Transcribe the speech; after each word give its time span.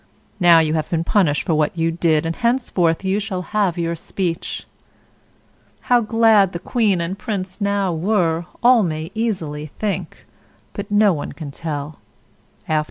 Now 0.39 0.57
you 0.57 0.73
have 0.73 0.89
been 0.89 1.03
punished 1.03 1.43
for 1.43 1.53
what 1.53 1.77
you 1.77 1.91
did, 1.91 2.25
and 2.25 2.35
henceforth 2.35 3.03
you 3.05 3.19
shall 3.19 3.43
have 3.53 3.77
your 3.77 3.95
speech." 3.95 4.65
How 5.93 6.01
glad 6.01 6.53
the 6.53 6.59
Queen 6.59 6.99
and 6.99 7.19
Prince 7.19 7.61
now 7.61 7.93
were, 7.93 8.47
all 8.63 8.81
may 8.81 9.11
easily 9.13 9.67
think, 9.77 10.25
but 10.73 10.89
no 10.89 11.13
one 11.13 11.33
can 11.33 11.51
tell. 11.51 11.99